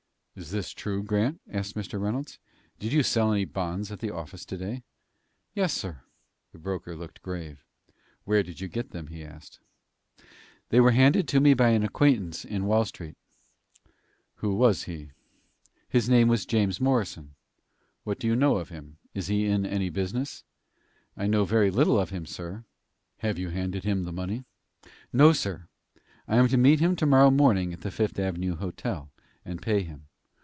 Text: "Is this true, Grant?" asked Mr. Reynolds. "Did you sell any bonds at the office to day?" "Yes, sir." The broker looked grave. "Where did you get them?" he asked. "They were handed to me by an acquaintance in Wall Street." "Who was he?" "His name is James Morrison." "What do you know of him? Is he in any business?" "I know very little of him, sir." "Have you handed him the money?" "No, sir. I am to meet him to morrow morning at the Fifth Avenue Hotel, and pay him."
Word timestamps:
"Is 0.33 0.49
this 0.51 0.71
true, 0.71 1.03
Grant?" 1.03 1.39
asked 1.51 1.75
Mr. 1.75 1.99
Reynolds. 2.01 2.39
"Did 2.79 2.93
you 2.93 3.03
sell 3.03 3.31
any 3.33 3.43
bonds 3.45 3.91
at 3.91 3.99
the 3.99 4.09
office 4.11 4.43
to 4.45 4.55
day?" 4.57 4.81
"Yes, 5.53 5.71
sir." 5.73 6.01
The 6.53 6.57
broker 6.57 6.95
looked 6.95 7.21
grave. 7.21 7.63
"Where 8.23 8.41
did 8.41 8.59
you 8.61 8.67
get 8.69 8.89
them?" 8.91 9.07
he 9.07 9.23
asked. 9.25 9.59
"They 10.69 10.79
were 10.79 10.91
handed 10.93 11.27
to 11.27 11.41
me 11.41 11.53
by 11.53 11.71
an 11.71 11.83
acquaintance 11.83 12.43
in 12.45 12.65
Wall 12.65 12.85
Street." 12.85 13.17
"Who 14.35 14.55
was 14.55 14.83
he?" 14.85 15.11
"His 15.89 16.07
name 16.09 16.31
is 16.31 16.45
James 16.47 16.79
Morrison." 16.79 17.35
"What 18.05 18.17
do 18.17 18.25
you 18.25 18.35
know 18.35 18.55
of 18.57 18.69
him? 18.69 18.97
Is 19.13 19.27
he 19.27 19.45
in 19.47 19.63
any 19.65 19.89
business?" 19.89 20.43
"I 21.17 21.27
know 21.27 21.43
very 21.43 21.69
little 21.69 21.99
of 21.99 22.09
him, 22.09 22.25
sir." 22.25 22.63
"Have 23.17 23.37
you 23.37 23.49
handed 23.49 23.83
him 23.83 24.05
the 24.05 24.13
money?" 24.13 24.45
"No, 25.13 25.33
sir. 25.33 25.67
I 26.27 26.37
am 26.37 26.47
to 26.47 26.57
meet 26.57 26.79
him 26.79 26.95
to 26.95 27.05
morrow 27.05 27.29
morning 27.31 27.73
at 27.73 27.81
the 27.81 27.91
Fifth 27.91 28.17
Avenue 28.17 28.55
Hotel, 28.55 29.11
and 29.45 29.61
pay 29.61 29.83
him." 29.83 30.07